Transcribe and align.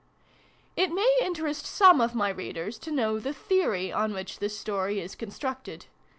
It 0.75 0.91
may 0.91 1.15
interest 1.21 1.67
some 1.67 2.01
of 2.01 2.15
my 2.15 2.29
Readers 2.29 2.79
to 2.79 2.91
know 2.91 3.19
the 3.19 3.33
theory 3.35 3.91
on 3.91 4.13
which 4.15 4.39
this 4.39 4.57
story 4.57 4.99
is 4.99 5.13
constructed. 5.13 5.85